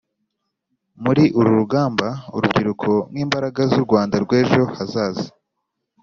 [1.03, 5.27] Muri uru rugamba, urubyiruko nk'imbaraga z'u Rwanda rw'ejo hazaza